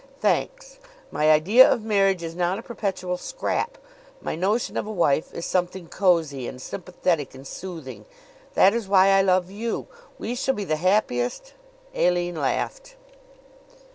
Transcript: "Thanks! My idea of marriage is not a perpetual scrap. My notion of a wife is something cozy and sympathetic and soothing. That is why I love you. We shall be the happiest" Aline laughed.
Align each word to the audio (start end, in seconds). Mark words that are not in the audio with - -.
"Thanks! 0.19 0.79
My 1.11 1.29
idea 1.31 1.71
of 1.71 1.83
marriage 1.83 2.23
is 2.23 2.35
not 2.35 2.57
a 2.57 2.63
perpetual 2.63 3.17
scrap. 3.17 3.77
My 4.19 4.33
notion 4.35 4.75
of 4.75 4.87
a 4.87 4.91
wife 4.91 5.31
is 5.31 5.45
something 5.45 5.89
cozy 5.89 6.47
and 6.47 6.59
sympathetic 6.59 7.35
and 7.35 7.45
soothing. 7.45 8.05
That 8.55 8.73
is 8.73 8.87
why 8.87 9.09
I 9.09 9.21
love 9.21 9.51
you. 9.51 9.85
We 10.17 10.33
shall 10.33 10.55
be 10.55 10.63
the 10.65 10.77
happiest" 10.77 11.53
Aline 11.93 12.37
laughed. 12.37 12.95